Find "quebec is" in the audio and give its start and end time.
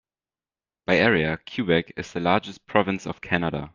1.37-2.11